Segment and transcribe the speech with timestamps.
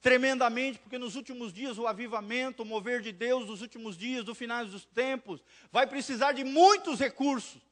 [0.00, 4.34] tremendamente, porque nos últimos dias o avivamento, o mover de Deus, nos últimos dias, do
[4.34, 5.42] final dos tempos,
[5.72, 7.62] vai precisar de muitos recursos,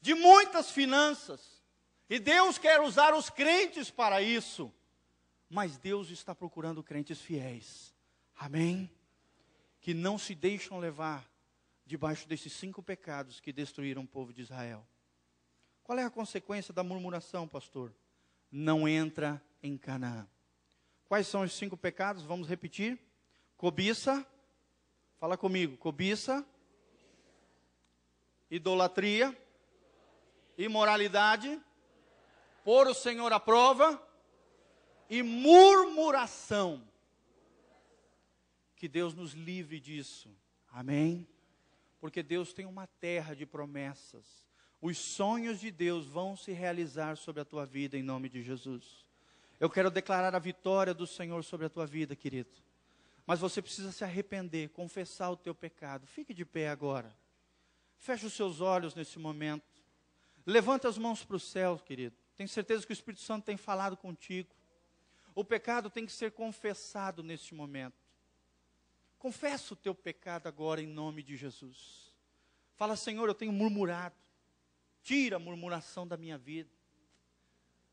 [0.00, 1.60] de muitas finanças.
[2.08, 4.72] E Deus quer usar os crentes para isso.
[5.48, 7.92] Mas Deus está procurando crentes fiéis.
[8.36, 8.90] Amém?
[9.80, 11.28] Que não se deixam levar
[11.84, 14.86] debaixo desses cinco pecados que destruíram o povo de Israel.
[15.82, 17.92] Qual é a consequência da murmuração, pastor?
[18.50, 20.28] Não entra em Canaã.
[21.12, 22.22] Quais são os cinco pecados?
[22.22, 22.98] Vamos repetir:
[23.58, 24.26] cobiça,
[25.20, 26.42] fala comigo, cobiça,
[28.50, 29.38] idolatria,
[30.56, 31.60] imoralidade,
[32.64, 34.02] pôr o Senhor à prova
[35.10, 36.82] e murmuração.
[38.74, 40.34] Que Deus nos livre disso.
[40.70, 41.28] Amém?
[42.00, 44.46] Porque Deus tem uma terra de promessas.
[44.80, 49.04] Os sonhos de Deus vão se realizar sobre a tua vida em nome de Jesus.
[49.62, 52.50] Eu quero declarar a vitória do Senhor sobre a tua vida, querido.
[53.24, 56.04] Mas você precisa se arrepender, confessar o teu pecado.
[56.04, 57.16] Fique de pé agora.
[57.96, 59.62] Feche os seus olhos nesse momento.
[60.44, 62.16] Levanta as mãos para o céu, querido.
[62.34, 64.52] Tenho certeza que o Espírito Santo tem falado contigo.
[65.32, 67.94] O pecado tem que ser confessado neste momento.
[69.16, 72.12] Confessa o teu pecado agora em nome de Jesus.
[72.74, 74.16] Fala, Senhor, eu tenho murmurado.
[75.04, 76.81] Tira a murmuração da minha vida.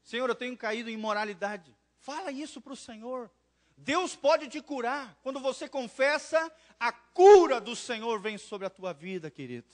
[0.10, 1.72] Senhor, eu tenho caído em imoralidade.
[2.00, 3.30] Fala isso para o Senhor.
[3.78, 5.16] Deus pode te curar.
[5.22, 9.68] Quando você confessa, a cura do Senhor vem sobre a tua vida, querido.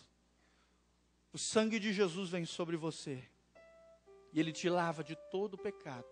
[1.31, 3.23] O sangue de Jesus vem sobre você.
[4.33, 6.03] E ele te lava de todo o pecado.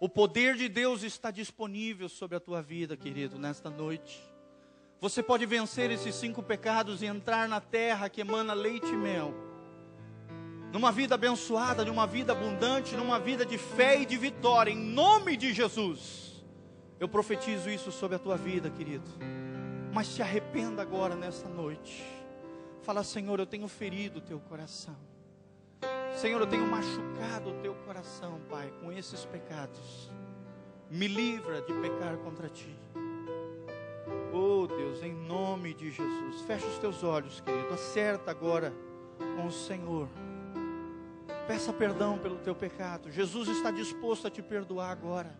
[0.00, 4.18] O poder de Deus está disponível sobre a tua vida, querido, nesta noite.
[5.02, 9.53] Você pode vencer esses cinco pecados e entrar na terra que emana leite e mel.
[10.74, 15.36] Numa vida abençoada, numa vida abundante, numa vida de fé e de vitória, em nome
[15.36, 16.44] de Jesus.
[16.98, 19.08] Eu profetizo isso sobre a tua vida, querido.
[19.92, 22.04] Mas se arrependa agora nessa noite.
[22.82, 24.96] Fala, Senhor, eu tenho ferido o teu coração.
[26.16, 30.10] Senhor, eu tenho machucado o teu coração, Pai, com esses pecados.
[30.90, 32.74] Me livra de pecar contra ti.
[34.32, 37.72] Oh Deus, em nome de Jesus, fecha os teus olhos, querido.
[37.72, 38.74] Acerta agora
[39.36, 40.08] com o Senhor.
[41.46, 43.10] Peça perdão pelo teu pecado.
[43.10, 45.34] Jesus está disposto a te perdoar agora.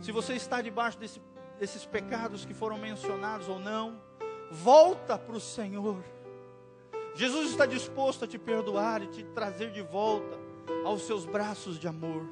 [0.00, 1.20] Se você está debaixo desse,
[1.58, 4.00] desses pecados que foram mencionados ou não,
[4.50, 6.04] volta para o Senhor.
[7.14, 10.38] Jesus está disposto a te perdoar e te trazer de volta
[10.84, 12.22] aos seus braços de amor.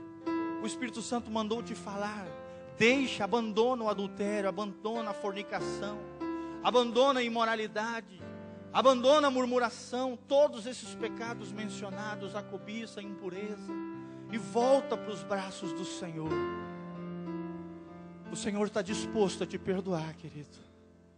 [0.62, 2.26] O Espírito Santo mandou te falar
[2.76, 5.96] Deixa, abandona o adultério, abandona a fornicação,
[6.62, 8.20] abandona a imoralidade,
[8.74, 13.72] abandona a murmuração, todos esses pecados mencionados, a cobiça, a impureza,
[14.32, 16.32] e volta para os braços do Senhor.
[18.32, 20.58] O Senhor está disposto a te perdoar, querido.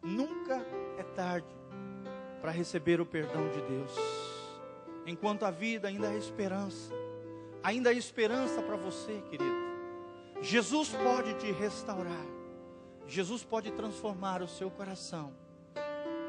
[0.03, 0.56] Nunca
[0.99, 1.49] é tarde
[2.43, 3.93] para receber o perdão de Deus.
[5.06, 6.93] Enquanto a vida ainda há esperança,
[7.62, 9.66] ainda há esperança para você, querido.
[10.43, 12.27] Jesus pode te restaurar.
[13.06, 15.46] Jesus pode transformar o seu coração.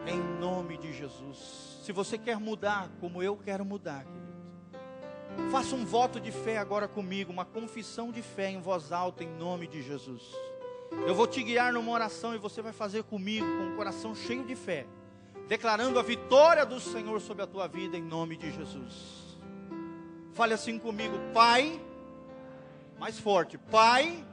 [0.07, 1.81] Em nome de Jesus.
[1.83, 6.87] Se você quer mudar como eu quero mudar, querido, faça um voto de fé agora
[6.87, 10.23] comigo, uma confissão de fé em voz alta, em nome de Jesus.
[11.05, 14.45] Eu vou te guiar numa oração e você vai fazer comigo, com um coração cheio
[14.45, 14.85] de fé,
[15.47, 19.37] declarando a vitória do Senhor sobre a tua vida, em nome de Jesus.
[20.33, 21.81] Fale assim comigo, Pai
[22.99, 23.57] mais forte.
[23.57, 24.23] Pai,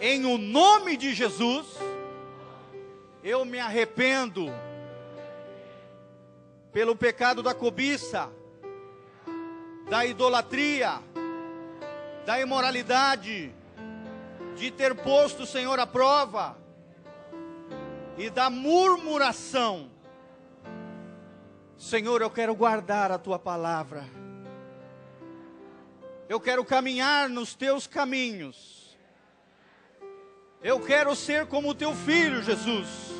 [0.00, 1.66] em o nome de Jesus,
[3.22, 4.46] eu me arrependo
[6.76, 8.30] pelo pecado da cobiça,
[9.88, 11.00] da idolatria,
[12.26, 13.50] da imoralidade,
[14.54, 16.54] de ter posto o Senhor à prova
[18.18, 19.90] e da murmuração.
[21.78, 24.04] Senhor, eu quero guardar a tua palavra
[26.28, 28.98] eu quero caminhar nos teus caminhos.
[30.60, 33.15] Eu quero ser como o teu filho, Jesus.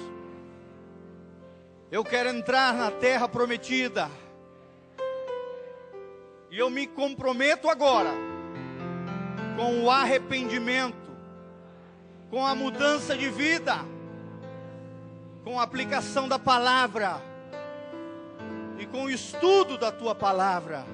[1.97, 4.11] Eu quero entrar na terra prometida.
[6.51, 8.11] E eu me comprometo agora
[9.57, 11.11] com o arrependimento,
[12.29, 13.77] com a mudança de vida,
[15.43, 17.19] com a aplicação da palavra
[18.79, 20.85] e com o estudo da tua palavra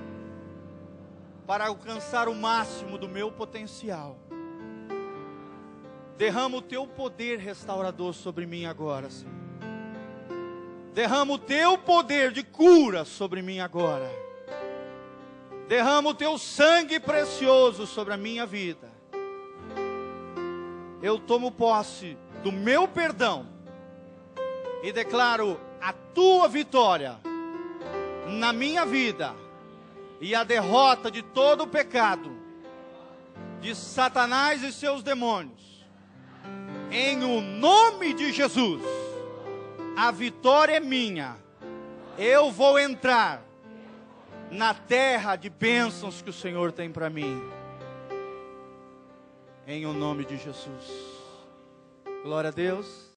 [1.48, 4.16] para alcançar o máximo do meu potencial.
[6.16, 9.41] Derrama o teu poder restaurador sobre mim agora, Senhor.
[10.92, 14.10] Derrama o teu poder de cura sobre mim agora.
[15.68, 18.92] Derrama o teu sangue precioso sobre a minha vida.
[21.02, 23.44] eu tomo posse do meu perdão
[24.84, 27.18] e declaro a tua vitória
[28.28, 29.34] na minha vida
[30.20, 32.30] e a derrota de todo o pecado,
[33.60, 35.60] de Satanás e seus demônios.
[36.92, 38.82] Em o nome de Jesus,
[39.96, 41.36] a vitória é minha.
[42.18, 43.42] Eu vou entrar
[44.50, 47.42] na terra de bênçãos que o Senhor tem para mim.
[49.66, 51.12] Em o nome de Jesus.
[52.22, 53.10] Glória a Deus.